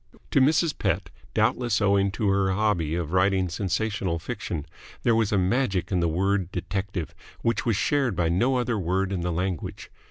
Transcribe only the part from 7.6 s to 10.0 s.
was shared by no other word in the language.